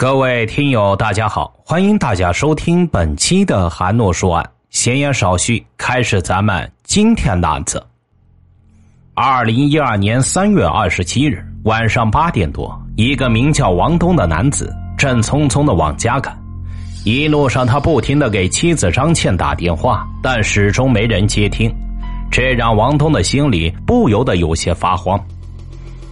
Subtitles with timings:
[0.00, 4.50] 各位听友，大家好，欢迎大家收听本期的韩诺说案。
[4.70, 7.86] 闲言少叙，开始咱们今天的案子。
[9.12, 16.34] 二零一二年三月二十七日晚上八点多，一个名叫王东的男子正匆匆的往家赶，
[17.04, 21.70] 一路上他不停的给妻子张倩打电话，但始终没人接听，
[22.30, 25.22] 这让王东的心里不由得有些发慌。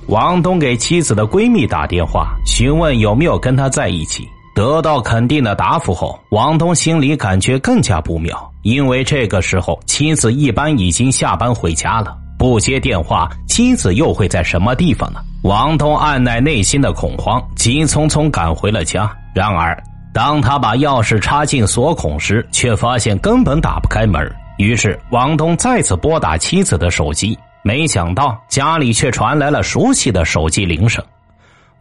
[0.09, 4.27] 王东给妻子的闺蜜打电话，询问有没有跟他在一起。
[4.55, 15.21] 得到肯定的答复后，王东心里感觉更加不妙，因为这个时候妻子一般已经下班回家了，不接电话，妻子又会在什么地方呢？
[15.43, 19.15] 王东按耐内心的恐慌，急匆匆赶回了家。
[19.35, 19.77] 然而，
[20.15, 24.27] 当他把钥匙插进锁孔时，却发现根本打不开门。
[24.57, 27.39] 于是，王东再次拨打妻子的手机。
[27.69, 31.05] 没想到家里却传来了熟悉的手机铃声，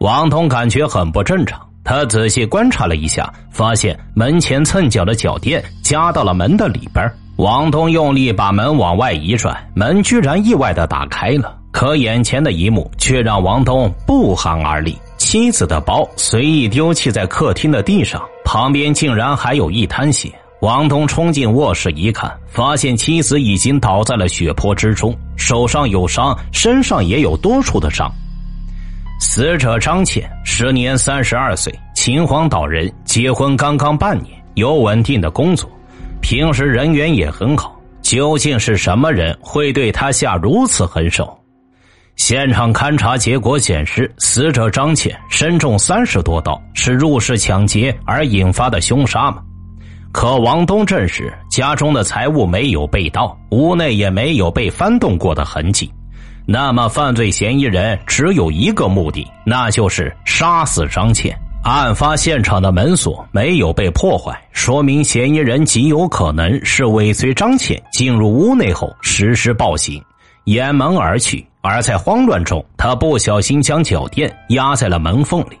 [0.00, 1.58] 王东感觉很不正常。
[1.82, 7.10] 他仔细观察了一下，发现门前蹭脚的脚垫夹到了门的里边。
[7.36, 11.56] 王东用力把门往外一拽，门居然意外的打开了。
[11.70, 20.30] 可眼前的一幕却让王东不寒而栗：妻子的包随意丢弃在客厅的地上，旁边竟然还有一滩血。
[20.60, 28.10] 王东冲进卧室一看，发现妻子已经倒在了血泊之中，手上有伤，身上也有多处的伤。
[29.20, 35.70] 死者张倩，时年三十二岁，秦皇岛人，结婚刚刚半年，有稳定的工作，
[36.20, 37.76] 平时人缘也很好。
[38.02, 41.38] 究竟是什么人会对他下如此狠手？
[42.16, 49.42] 现场勘查结果显示，死者张倩身中三十多刀，是入室抢劫而引发的凶杀吗？
[50.12, 55.90] 可王东证实，家中的财物没有被盗，屋内也没有被翻动过的痕迹。
[56.46, 61.38] 那么，犯罪嫌疑人只有一个目的，那就是杀死张倩。
[61.62, 70.02] 案发现场的门锁没有被破坏，说明嫌疑人极有可能是尾随张倩进入屋内后实施暴行，
[70.44, 71.46] 掩门而去。
[71.60, 75.58] 而在慌乱中，他不小心将脚垫压在了门缝里。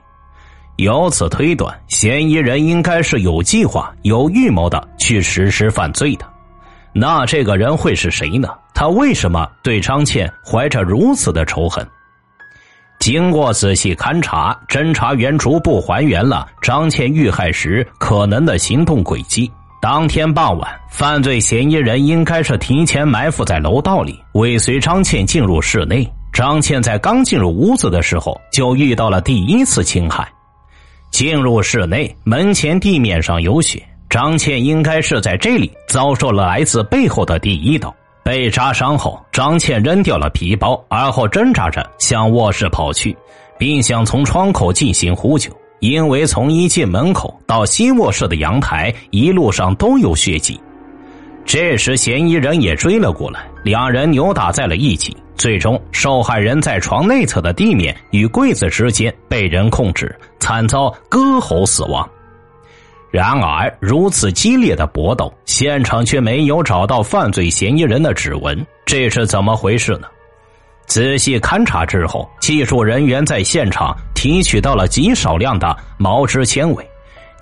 [0.78, 6.24] 由此推断，嫌疑人应该是有计划、有预谋的去实施犯罪的。
[6.92, 8.48] 那这个人会是谁呢？
[8.74, 11.84] 他为什么对张倩怀着如此的仇恨？
[13.00, 19.50] 经过仔细勘查，侦查员逐步还原了张倩遇害时可能的行动轨迹。
[19.82, 26.08] 当天傍晚，犯罪嫌疑人应该是提前埋伏在楼道里，尾随张倩进入室内。
[26.32, 30.28] 张倩在刚进入屋子的时候，就遇到了第一次侵害。
[31.10, 37.94] 进入室内，门前地面上有血，张倩应该是在这里遭受了来自背后的第一刀。
[38.22, 43.16] 被扎伤后，张倩扔掉了皮包，而后挣扎着向卧室跑去，
[43.58, 45.50] 并想从窗口进行呼救。
[45.80, 50.60] 因为从一进门口到新卧室的阳台，一路上都有血迹。
[51.44, 55.16] 这时，嫌疑人也追了过来，两人扭打在了一起。
[55.36, 60.14] 最终，受害人在床内侧的地面与柜子之间被人控制，
[60.48, 62.08] 惨遭割喉死亡。
[63.10, 70.08] 然而，如此激烈的搏斗，现场却没有找到犯罪嫌疑人的指纹，这是怎么回事呢？
[70.86, 76.90] 仔细勘查之后，技术人员在现场提取到了极少量的毛织纤维，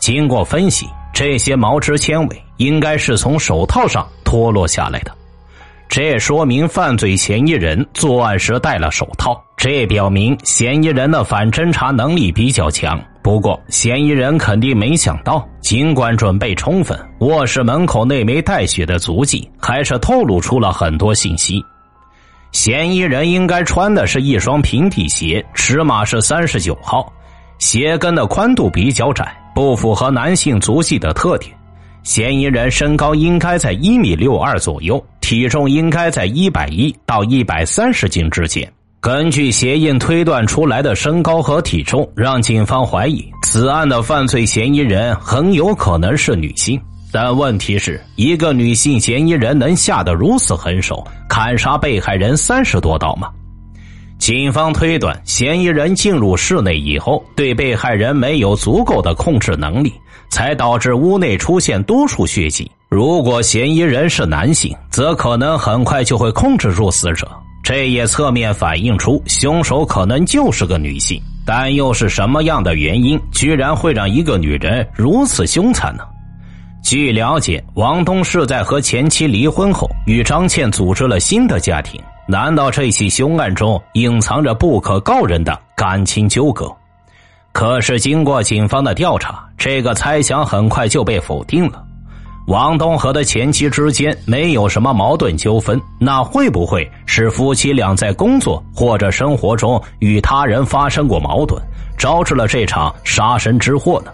[0.01, 5.13] 经过分析，这些毛织纤维应该是从手套上脱落下来的。
[5.89, 13.01] 这说明犯罪嫌疑人作案时戴了手套，这表明嫌疑人的反侦查能力比较强。
[13.23, 21.65] 不过，嫌疑人肯定没想到，尽管准备充分，卧室门口那枚带血的足迹还是透露出了很多信息。
[22.53, 27.11] 嫌疑人应该穿的是一双平底鞋，尺码是三十九号，
[27.59, 31.51] 鞋跟的宽度比较窄，不符合男性足迹的特点。
[32.03, 35.05] 嫌疑人身高应该在一米六二左右。
[35.27, 38.73] 体重应该在一百一到一百三十斤之间。
[39.01, 46.81] 根据鞋印推断出来的身高和体重，让警方怀疑此案的犯罪嫌疑人很有可能是女性。
[47.11, 53.29] 但问题是一个女性嫌疑人能下得如此狠手，砍杀被害人三十多刀吗？
[54.21, 59.93] 警方推断，嫌疑人进入室内以后，对被害人没有足够的控制能力，
[60.31, 62.71] 才导致屋内出现多处血迹。
[62.97, 67.29] 如果嫌疑人是男性，则可能很快就会控制住死者，
[67.63, 71.21] 这也侧面反映出凶手可能就是个女性。
[71.45, 76.05] 但又是什么样的原因，居然会让一个女人如此凶残呢？
[76.83, 82.01] 据了解，王东是在和前妻离婚后，与张倩组织了新的家庭。
[82.27, 86.75] 难道这起凶案中隐藏着不可告人的感情纠葛？
[87.53, 91.83] 可是经过警方的调查，这个猜想很快就被否定了。
[92.47, 101.61] 王东和的前妻之间没有什么矛盾纠纷，那会不会是夫妻俩在工作或者生活中与他人发生过矛盾，
[101.99, 104.13] 招致了这场杀身之祸呢？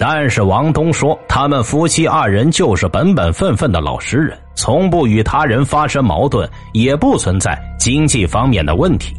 [0.00, 9.14] 但是王东说，他们夫妻二人就是本本分分的老实人，从不与他人发生矛盾，也不存在经济方面的问题。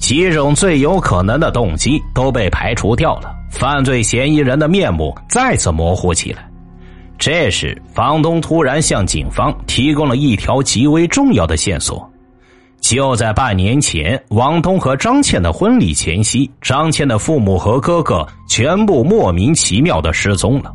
[0.00, 6.48] 几种最有可能的动机都被排除掉了，犯罪嫌疑人的面目再次模糊起来。
[7.24, 12.04] 这时，房东突然向警方提供了一条极为重要的线索：
[12.80, 20.72] 就在半年前，王东和张倩的婚礼前夕，张倩的父母和哥哥全部莫名其妙的失踪了。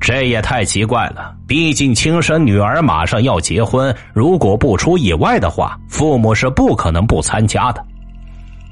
[0.00, 7.80] 这也太奇怪了，毕竟亲生女儿马上要结婚，如果不出意外的话，父母是不可能不参加的。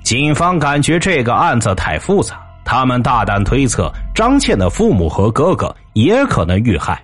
[0.03, 2.41] 警方感觉这个案子太复杂。
[2.65, 7.03] 他们大胆推测，张倩的父母和哥哥也可能遇害，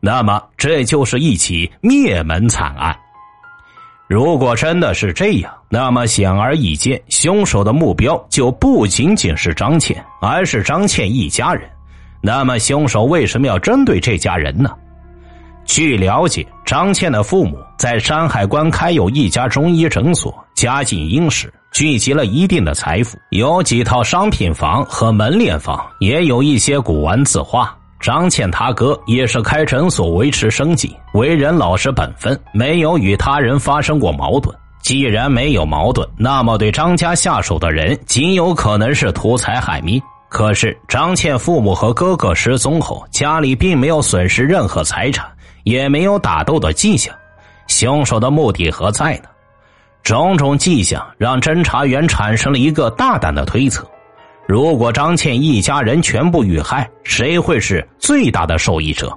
[0.00, 2.96] 那么这就是一起灭门惨案。
[4.08, 11.68] 如果真的是这样，那么显而易见，凶手的目标就不仅仅是张倩，而是张倩一家人。
[12.20, 14.70] 那么，凶手为什么要针对这家人呢？
[15.64, 21.52] 据了解，张倩的父母在山海关开有一家中医诊所，家境殷实。
[21.72, 27.76] 聚集了一定的财富，有几套商品房和门脸房，也有一些古玩字画。
[28.06, 34.56] 张倩他哥也是开诊所维持生计，为人老实本分，没有与他人发生过矛盾。
[34.80, 40.00] 既然没有矛盾，那么对张家下手的人仅有可能是图财害命。
[40.28, 45.26] 可是张倩父母和哥哥失踪后，家里并没有损失任何财产，
[45.64, 47.12] 也没有打斗的迹象，
[47.66, 49.24] 凶手的目的何在呢？
[50.04, 53.84] 种种迹象让侦查员产生了一个大胆的推测：
[54.46, 59.12] 如果张倩一家人全部遇害，谁会是最大的受益者？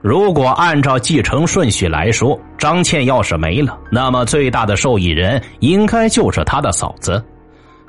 [0.00, 7.22] 如果按照继承顺序来说，张倩要是没了，那么最大的受益人应该就是他的嫂子。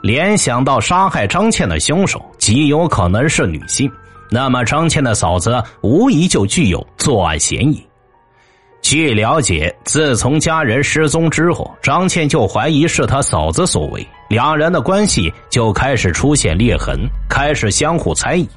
[0.01, 3.92] 联想到杀害张倩的凶手极有可能是女性，
[4.31, 7.86] 那么张倩的嫂子无疑就具有作案嫌疑。
[8.81, 16.97] 据了解，自从家人失踪之后，张倩就怀疑是他嫂子所为，两人的关系就开始出现裂痕，
[17.29, 18.49] 开始相互猜疑。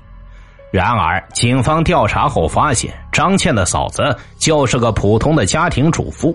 [0.71, 6.35] 然而，警方调查后发现，张倩的嫂子就是个普通的家庭主妇，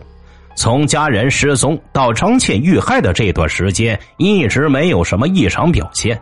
[0.55, 6.21] 从家人失踪到张倩遇害的这段时间，一直没有什么异常表现，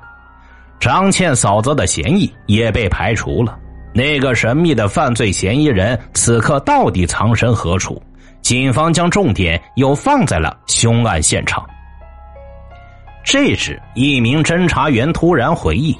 [0.79, 3.57] 张倩嫂子的嫌疑也被排除了。
[3.97, 8.03] 那个神秘的犯罪嫌疑人此刻到底藏身何处？
[8.41, 11.65] 警方将重点又放在了凶案现场。
[13.23, 15.97] 这时，一名侦查员突然回忆，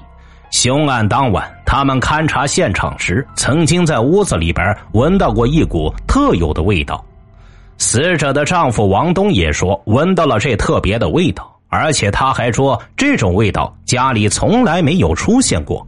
[0.52, 7.02] 凶案当晚，他们勘察现场时，曾经在屋子里边闻到过一股特有的味道。
[7.78, 15.88] 死者的丈夫王东也说闻到了这特别的味道，而且他还说这种味道家里从来没有出现过。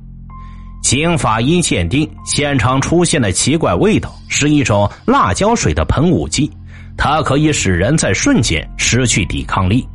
[0.88, 6.50] 经法医鉴定，现场出现的奇怪味道是一种辣椒水的喷雾剂，
[6.95, 9.86] 它可以使人在瞬间失去抵抗力。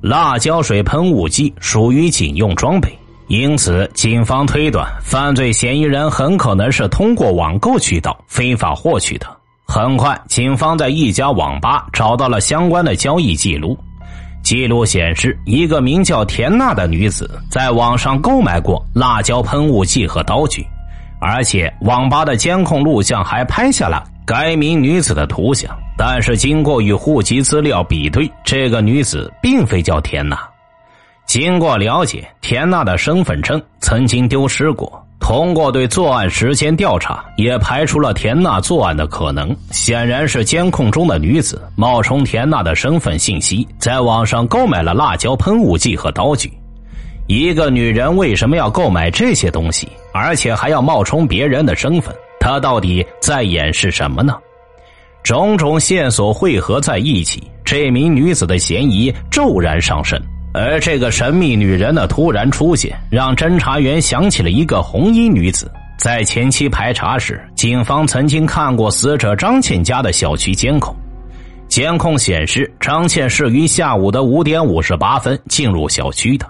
[0.00, 9.26] 辣椒水喷雾剂属于警用装备，因此警方推断犯罪嫌疑人很可能是通过网购渠道非法获取的。
[9.66, 13.76] 很快，警方在一家网吧找到了相关的交易记录。
[14.46, 20.64] 记录显示，一个名叫田娜的女子在网上购买过辣椒喷雾剂和刀具，
[21.20, 25.76] 而且网吧的监控录像还拍下了该名女子的图像。
[25.98, 30.38] 但是，经过与户籍资料比对，这个女子并非叫田娜。
[31.26, 35.02] 经过了解，田娜的身份证曾经丢失过。
[35.18, 39.54] 通过对作案时间调查，也排除了田娜作案的可能。
[39.72, 46.52] 显然是监控中的女子冒充田娜的身份信息，在网上购买了辣椒喷雾剂和刀具。
[47.26, 52.14] 一个女人为什么要购买这些东西，而且还要冒充别人的身份？
[52.38, 54.36] 她到底在掩饰什么呢？
[55.24, 60.20] 种种线索汇合在一起，这名女子的嫌疑骤然上升。
[60.58, 65.70] 而这个神秘女人的突然出现，让侦查员想起了一个红衣女子。
[65.98, 70.96] 在前期排查时，警方曾经看过死者张倩家的小区监控。
[71.68, 76.46] 监控显示，张倩是于下午的五点五十八分进入小区的。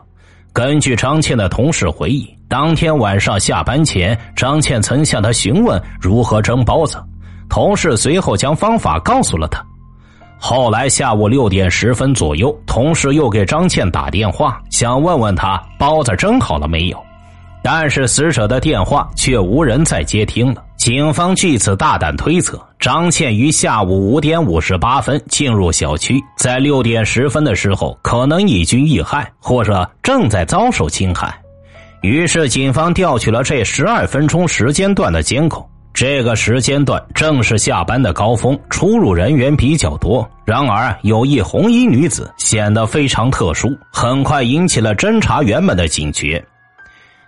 [0.52, 6.96] 根据张倩的同事回忆，当天晚上下班前，张倩曾向他询问如何蒸包子，
[7.48, 9.65] 同事随后将方法告诉了他。
[10.38, 17.02] 后来下午六点十分左右，同事又给张倩打电话，想问问她包子蒸好了没有。
[17.62, 20.62] 但是死者的电话却无人再接听了。
[20.76, 31.34] 警方据此大胆推测，张倩于下午五点五十八分进入小区，在六点十分的时候可能已经遇害，或者正在遭受侵害。
[32.02, 35.68] 于是，警方调取了这十二分钟时间段的监控。
[35.96, 40.28] 这个时间段正是下班的高峰，出入人员比较多。
[40.44, 46.44] 然而，有一红衣女子显得非常特殊，很快引起了侦查员们的警觉。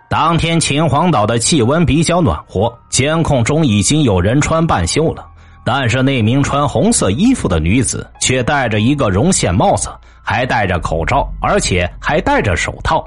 [0.07, 5.25] 当天秦皇岛的气温比较暖和，监控中已经有人穿半袖了，
[5.65, 9.89] 但是那名穿红色衣服的女子却戴着一个绒线帽子，
[10.21, 13.03] 还戴着口罩，而且还戴着手套。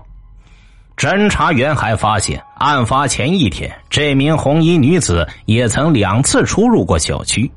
[0.96, 7.50] 侦查员还发现，案发前一天，这名红衣女子也曾两次出入过小区。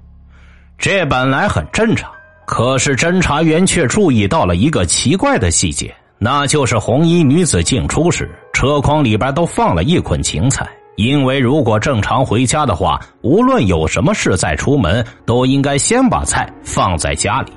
[0.78, 2.12] 这本来很正常，
[2.46, 10.68] 可是侦查员却注意到了一个奇怪的细节，那就是红衣女子进出时，车筐里边都放了一捆芹菜。
[10.96, 17.52] 因为如果正常回家的话，无论有什么事再出门，都应该先把菜放在家里。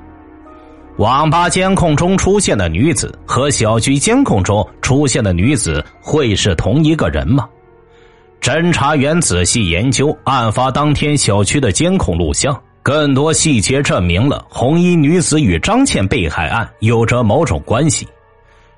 [0.99, 7.49] 网吧监控中出现的女子和小区监控中出现的女子会是同一个人吗？
[8.40, 18.05] 侦查员仔细研究案发当天小区的监控录像，更多细节证明了红衣女子与张倩被害案有着某种关系。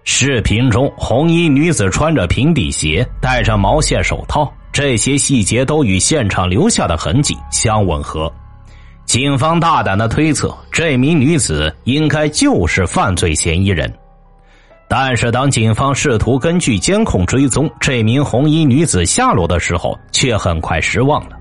[0.04, 8.30] 视频中，红衣女子穿着平底鞋，戴着毛线手套，这些细节都与现场留下的痕迹相吻合。
[9.10, 13.92] 警方大胆的推测，这名女子应该就是犯罪嫌疑人。
[14.88, 21.36] 但是，当警方试图根据监控追踪这名红衣女子下落的时候，却很快失望了。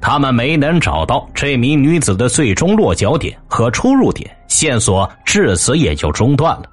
[0.00, 6.64] 他们没能找到这名女子的最终落脚点和出入点，线索至此也就中断了。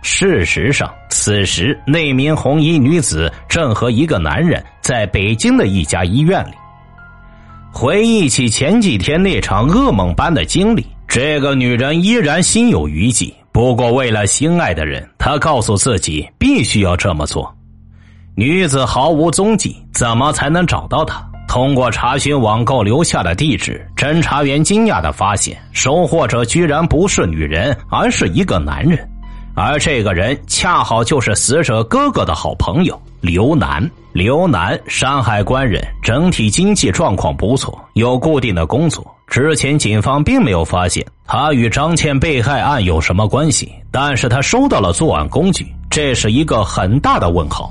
[0.00, 6.54] 事实上，此时那名红衣女子正和一个男人在北京的一家医院里。
[7.72, 13.32] 回忆起前几天那场噩梦般的经历，这个女人依然心有余悸。
[13.52, 17.52] 不过，为了心爱的人，她告诉自己必须要这么做。
[18.36, 21.22] 女子毫无踪迹，怎么才能找到她？
[21.48, 29.09] 通过查询网购留下的地址，侦查员惊讶的发现，收货者居然不是女人，而是一个男人。
[29.62, 33.88] 而这个人恰好就是死者哥哥的好朋友刘楠。
[34.12, 39.04] 刘楠，山海关人，整体经济状况不错，有固定的工作。
[39.26, 47.70] 之前警方并没有发现他与张倩被害案有什么关系，但是他收到了作案工具，这是一个很大的问号。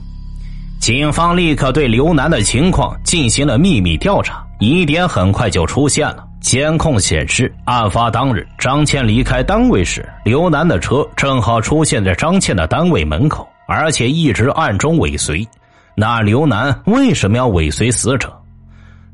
[0.79, 6.23] 警方立刻对刘楠的情况进行了秘密调查，疑点很快就出现了。
[6.41, 15.47] 监控显示，案发当日，张倩离开单位时，刘楠的车正好出现在张倩的单位门口，而且一直暗中尾随。
[15.95, 18.33] 那刘楠为什么要尾随死者？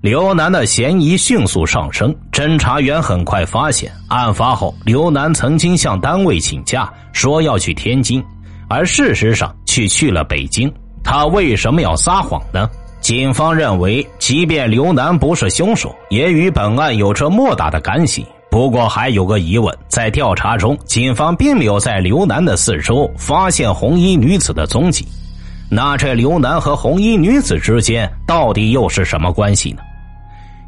[0.02, 2.16] 刘楠的嫌疑迅速上升。
[2.32, 8.24] 侦查员很快发现，案发后，刘楠曾经向单位请假，说要去天津，
[8.70, 10.72] 而事实上却去了北京。
[11.04, 12.70] 他为什么要撒谎呢？
[13.06, 18.26] 警方认为，即便刘楠不是凶手，也与本案有着莫大的干系。
[18.50, 25.06] 不过，还有个疑问：在调查中，警方并没有在刘楠的四周发现红衣女子的踪迹。
[25.70, 29.84] 那这刘楠和红衣女子之间到底又是什么关系呢？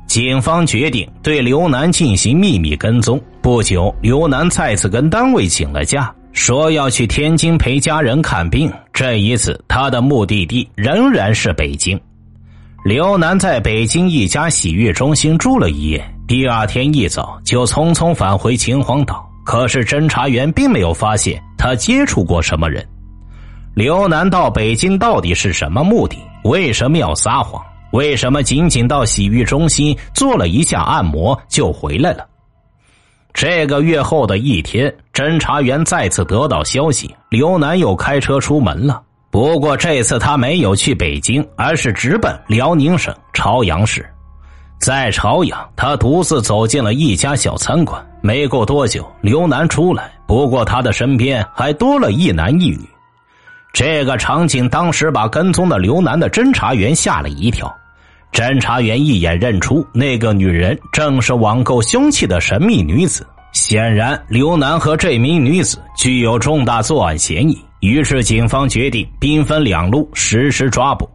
[0.06, 3.20] 警方决定对刘楠进行秘密跟踪。
[3.42, 6.14] 不久，刘楠再次跟单位请了假。
[6.34, 12.00] 说要去天津陪家人看病，这一次他的目的地仍然是北京。
[12.86, 19.28] 刘楠在北京一家洗浴中心住了一夜，第二天一早就匆匆返回秦皇岛。
[19.44, 22.86] 可是侦查员并没有发现他接触过什么人。
[23.74, 26.18] 刘楠到北京到底是什么目的？
[26.44, 27.62] 为什么要撒谎？
[27.92, 32.26] 为什么仅仅到洗浴中心做了一下按摩就回来了？
[33.34, 39.02] 这个月后的一天，侦查员再次得到消息，刘楠又开车出门了。
[39.30, 44.06] 不过这次他没有去北京，而是直奔辽宁省朝阳市。
[44.80, 48.04] 在朝阳，他独自走进了一家小餐馆。
[48.22, 52.80] 没过多久，刘楠出来，不过他的身边还多了一男一女。
[53.74, 57.74] 这个场景当时把跟踪的刘楠的侦查员吓了一跳。
[58.32, 63.26] 侦查员一眼认出那个女人正是网购凶器的神秘女子。
[63.54, 67.58] 显然，刘楠和这名女子具有重大作案嫌疑。
[67.88, 71.10] 于是，警方决定兵分两路实施抓捕。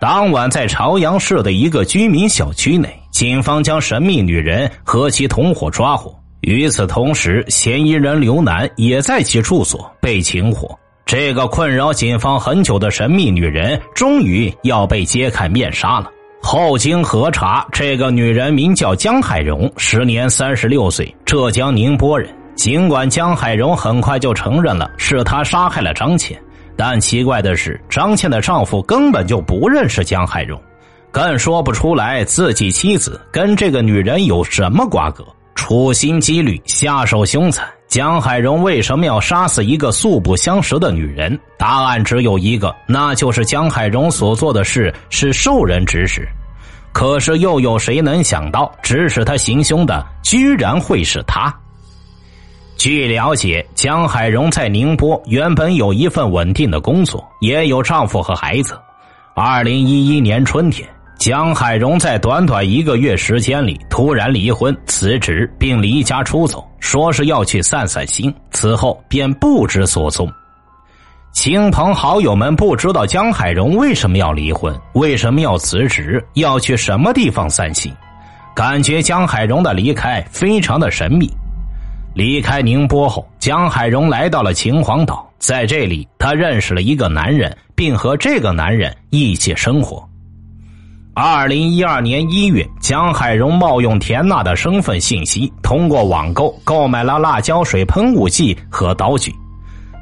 [0.00, 6.14] 当晚，在朝阳市的一个居民小区内，警方将神秘女人和其同伙抓获。
[6.42, 10.78] 与此同时，嫌疑人刘楠也在其住所被擒获。
[11.04, 16.08] 这个困扰警方很久的神秘女人，终于要被揭开面纱了。
[16.40, 22.32] 后经核查，这个女人名叫江海荣，时年三十六岁，浙江宁波人。
[22.58, 26.36] 尽管江海荣很快就承认了是他杀害了张倩，
[26.76, 30.60] 但奇怪的是，张倩的丈夫根本就不认识江海荣，
[31.12, 35.24] 更说不出来自己妻子跟这个女人有什么瓜葛。
[35.54, 37.64] 处心积虑，下手凶残。
[37.86, 41.38] 江海荣为什么要杀死一个素不相识的女人？
[41.56, 46.26] 答案只有一个，那就是江海荣所做的事是受人指使。
[46.92, 51.54] 可是又有谁能想到，指使他行凶的居然会是他？
[52.78, 58.78] 据了解，江海荣在宁波原本有一份稳定的工作，也有丈夫和孩子。
[59.34, 60.88] 二零一一年春天。
[61.18, 68.32] 江海荣在短短一个月时间里突然离婚、辞职，并离家出走，说是要去散散心。
[68.52, 70.32] 此后便不知所踪。
[71.32, 77.92] 亲朋好友们不知道江海荣为什么要离婚，为什么要辞职，要去什么地方散心，
[78.54, 81.28] 感觉江海荣的离开非常的神秘。
[82.18, 90.02] 离开宁波后，江海荣来到了秦皇岛，在这里他认识了一个男人，并和这个男人一起生活。
[91.14, 99.32] 二零一二年一月，江海荣冒用田娜的身份信息，通过网购购买了辣椒水喷雾剂和刀具。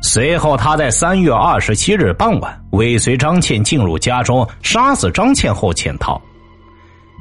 [0.00, 6.18] 随后，他在三月二十七日傍晚尾随张倩进入家中，杀死张倩后潜逃。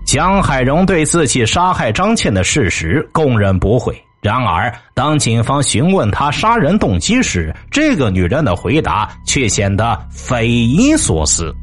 [0.05, 3.93] 江海荣对自己杀害张倩的事实供认不讳。
[4.25, 11.53] 然而，当警方询问他杀人动机时，这个女人的回答却显得匪夷所思。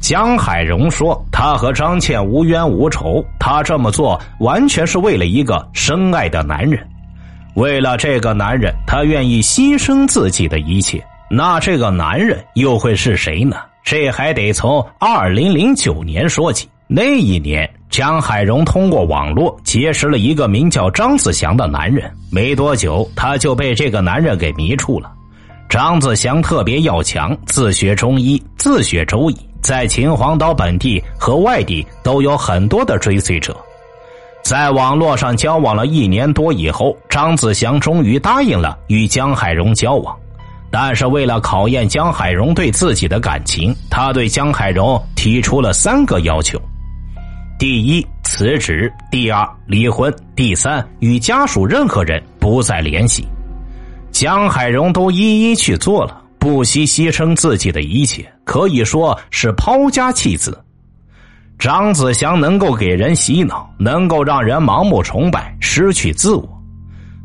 [0.00, 6.84] 江海荣说：“他和张倩无冤无仇，他这么做完全是为了一个深爱的男人。
[7.54, 11.00] 为了这个男人，他愿意牺牲自己的一切。
[11.30, 13.58] 那这个男人又会是谁呢？
[13.84, 16.68] 这还得从二零零九年说起。
[16.88, 22.10] 那一年，江海荣通过网络结识了一个名叫张子祥的男人。
[22.30, 25.12] 没多久，他就被这个男人给迷住了。
[25.68, 33.54] 张子祥特别要强，自学中医，自学周易。”在秦皇岛本地和外地都有很多的追随者，
[34.40, 40.16] 在网络上交往了一年多以后，张子祥终于答应了与江海荣交往。
[40.70, 46.58] 但是为了考验江海荣对自己的感情，他对江海荣提出了三个要求：
[47.58, 53.26] 第一，辞职；第二，离婚；第三，与家属任何人不再联系。
[54.12, 56.22] 江海荣都一一去做了。
[56.38, 60.56] 不惜牺牲自己的一切，可以说是抛家弃子。
[61.58, 66.48] 张子祥能够给人洗脑，能够让人盲目崇拜，失去自我。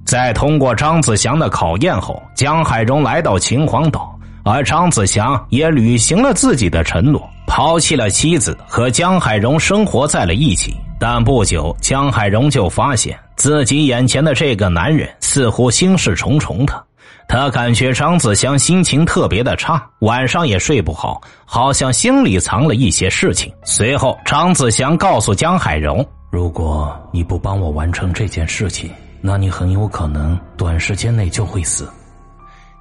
[0.04, 10.76] 在通过张子祥的考验后，江海荣来到秦皇岛，而张子祥也履行了自己的承诺，抛弃了妻子，和江海荣生活在了一起。
[11.00, 16.84] 但不久，江海荣就发现自己眼前的这个男人似乎心事重重的。
[17.28, 23.52] 他感觉张子祥心情特别的差，晚上也睡不好，好像心里藏了一些事情。
[23.64, 28.90] 随后，张子祥告诉江海荣：“如果你不帮我完成这件事情，
[29.22, 31.90] 那你很有可能短时间内就会死。”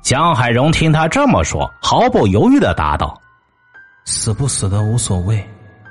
[0.02, 3.16] 江海荣听他这么说，毫不犹豫的答道
[4.04, 5.44] ：“死不死的无所谓，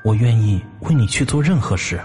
[0.04, 2.00] 我愿意为你去做任何事。”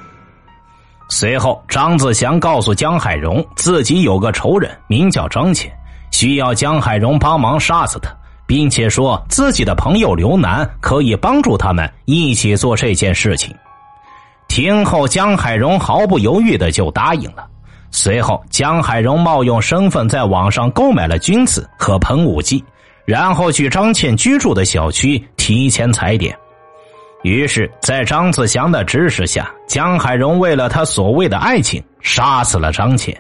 [1.09, 5.73] 随后，张子祥告诉江海荣，自己有个仇人，名叫张倩。
[6.11, 8.11] 需要江海荣帮忙杀死他，
[8.47, 13.55] 并且说自己的朋友刘楠可以帮助他们一起做这件事情。
[14.49, 17.47] 听后，江海荣毫不犹豫的就答应了。
[17.90, 22.64] 随后，江海荣冒用身份在网上购买了君子和喷雾剂，
[23.05, 26.37] 然后去张倩居住的小区提前踩点。
[27.22, 33.16] 于是，在张子祥的指使下，江海荣为了他所谓的爱情，杀死了张倩。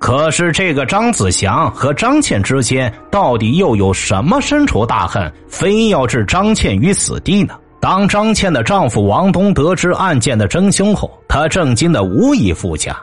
[0.00, 7.54] 可是，这个张子祥和张倩之间到底又有什么深仇大恨，非要置张倩于死地呢？
[7.80, 12.96] 当张倩的丈夫王东得知案件的真凶后，他震惊的无以复加。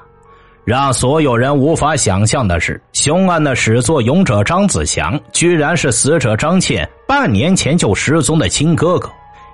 [0.65, 9.07] 让所有人无法想象的是，凶案的始作俑者张子祥，居然是死者张倩半年前就失踪的亲哥哥，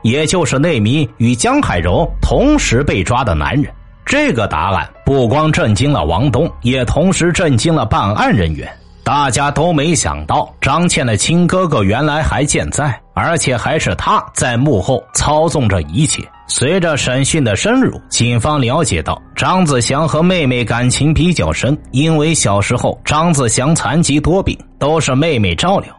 [0.04, 3.66] 也就是那名与江海荣同时被抓的男人。
[4.06, 8.72] 这个答案不光震惊了王东，也同时震惊了办案人员。
[9.04, 16.24] 大家都没想到，张倩的亲哥哥原来还健在，而且还是他在幕后操纵着一切。
[16.54, 25.90] 随着审讯的深入，警方了解到张子祥和妹妹感情比较深，因为小时候张子祥残疾多病，都是妹妹照料。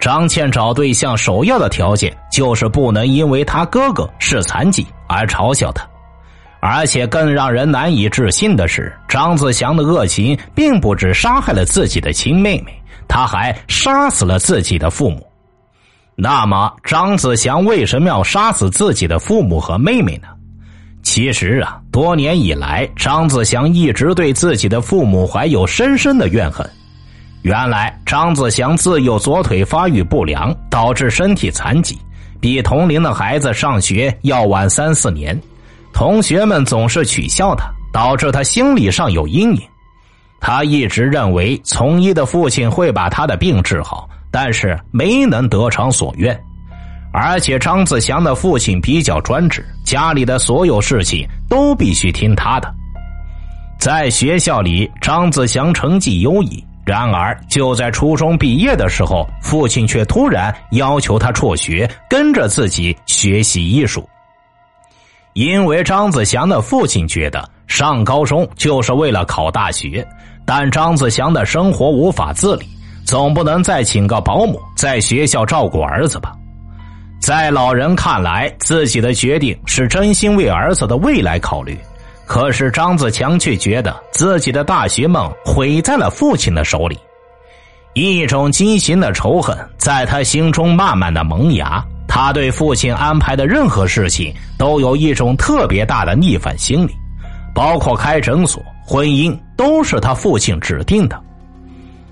[0.00, 5.86] 张倩找对象首要的条件就是不能因为他哥哥是残疾而嘲笑他，
[6.62, 12.72] 而且更让人难以置信的是，张子祥的恶行并不止杀害了自己的亲妹妹，
[13.06, 15.29] 他还杀死了自己的父母。
[16.16, 20.28] 那么，张子祥为什么要杀死自己的父母和妹妹呢？
[21.02, 26.68] 其实啊，多年以来，张子祥一直对自己的父母怀有深深的怨恨。
[27.40, 31.98] 原来，张子祥自幼左腿发育不良，导致身体残疾，
[32.38, 35.40] 比同龄的孩子上学要晚三四年。
[35.92, 39.62] 同学们总是取笑他，导致他心理上有阴影。
[40.38, 44.06] 他一直认为从医的父亲会把他的病治好。
[44.30, 46.38] 但是没能得偿所愿，
[47.12, 52.72] 而且张子祥的父亲比较专制，家里的所有事情都必须听他的。
[53.78, 64.08] 在学校里，张子祥成绩优异，然而就在初中毕业的时候，父亲却突然要求他辍学，跟着自己学习艺术。
[65.32, 70.06] 因为张子祥的父亲觉得上高中就是为了考大学，
[70.44, 72.66] 但张子祥的生活无法自理。
[73.04, 76.32] 总不能再请个保姆在学校照顾儿子吧？
[77.20, 81.78] 在老人看来，自己的决定是真心为儿子的未来考虑。
[82.24, 86.96] 可是张子强却觉得自己的大学梦毁在了父亲的手里，
[87.94, 91.84] 一种畸形的仇恨在他心中慢慢的萌芽。
[92.06, 96.92] 他对父亲安排的任何事情都有一种特别大的逆反心理，
[97.54, 101.20] 包括开诊所、婚姻，都是他父亲指定的。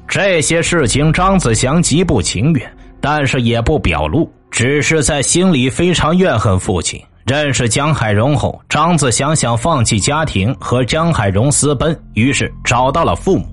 [0.08, 6.98] 这些事情，张子祥极不情愿，但是也不表露，只是在心里非常怨恨父亲。
[7.26, 13.46] 认识江海荣后，张子祥想放弃家庭和江海荣私奔，于是找到了父母。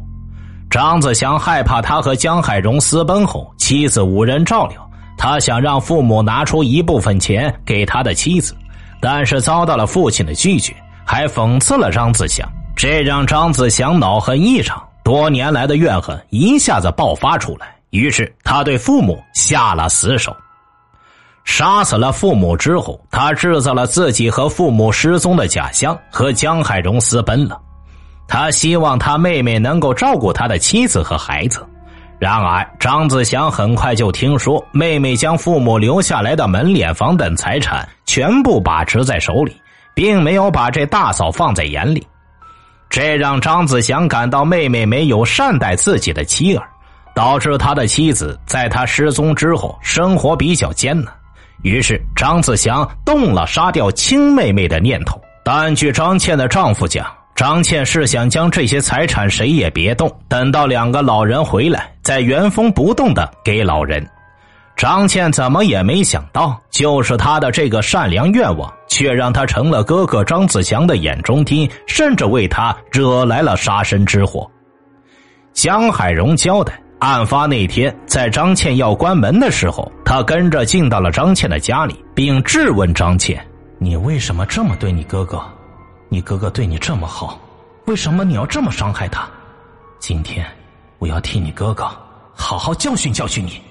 [0.70, 8.56] 张子祥害怕他和江海荣私奔后，妻子无人照料，他想让父母拿出一部分钱给他的妻子，
[9.02, 10.74] 但是遭到了父亲的拒绝，
[11.06, 14.82] 还讽刺了张子祥，这让张子祥恼恨异常。
[15.06, 20.36] 多年来的怨恨一下子爆发出来，于是他对父母下了死手，
[21.44, 27.62] 杀死了父母之后，他制造了自己和父母失踪的假象，和江海荣私奔了。
[28.28, 31.64] 他希望他妹妹能够照顾他的妻子和孩子。
[32.18, 39.56] 然而，张子祥很快就听说妹妹将父母留下来的门脸房等财产全部把持在手里，
[39.94, 42.08] 并没有把这大嫂放在眼里。
[42.90, 46.64] 这让张子祥感到妹妹没有善待自己的妻儿，
[47.14, 51.14] 导致他的妻子在他失踪之后生活比较艰难。
[51.62, 55.20] 于是张子祥动了杀掉亲妹妹的念头。
[55.44, 64.08] 但据张倩的丈夫讲，张倩是想将这些财产谁也别动，等到两个老人回来再原封不动的给老人。
[64.76, 74.50] 张倩怎么也没想到，就是他的这个善良愿望，却让他成了哥哥张子祥的眼中钉，甚至为他惹来了杀身之祸。
[75.54, 83.42] 江海荣交代，案发那天，在张倩要关门的时候，他跟着进到了张倩的家里，并质问张倩
[83.80, 85.42] ：“你为什么这么对你哥哥？
[86.10, 87.40] 你哥哥对你这么好，
[87.86, 89.26] 为什么你要这么伤害他？
[90.00, 90.46] 今天，
[91.00, 91.90] 我要替你哥哥
[92.34, 93.62] 好好教训教训你。”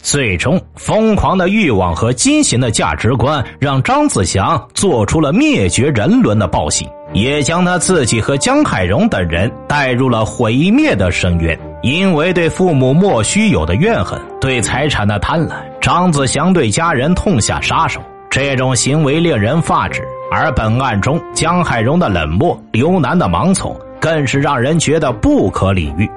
[0.00, 11.58] 最终，疯狂的欲望和畸形的价值观让张子祥做出了灭绝人伦的暴行，也将他自己和江海荣等人带入了毁灭的深渊。
[11.82, 18.00] 因为对父母莫须有的怨恨，对财产的贪婪，张子祥对家人痛下杀手。
[18.30, 26.08] 这种行为令人发指，而本案中江海荣的冷漠、刘楠的盲从，更是让人觉得不可理喻。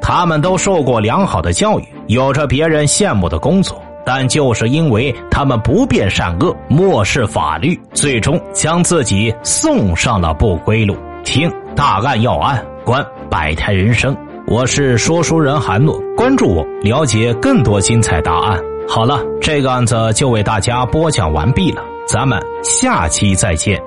[0.00, 10.96] 他们都受过良好的教育，有着别人羡慕的工作，但就是因为他们不辨善恶、漠视法律，最终将自己送上了不归路。
[11.24, 14.16] 听大案要案，观百态人生。
[14.46, 18.60] 我是说书人韩诺，关注我，了解更多精彩答案。
[18.88, 23.82] 好了，这个案子就为大家播讲完毕了，咱们下期再见。